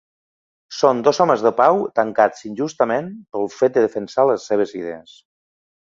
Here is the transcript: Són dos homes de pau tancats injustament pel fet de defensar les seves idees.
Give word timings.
Són 0.77 1.03
dos 1.07 1.19
homes 1.25 1.43
de 1.49 1.51
pau 1.59 1.83
tancats 2.01 2.47
injustament 2.51 3.13
pel 3.37 3.47
fet 3.61 3.79
de 3.79 3.87
defensar 3.87 4.29
les 4.35 4.53
seves 4.53 4.79
idees. 4.83 5.19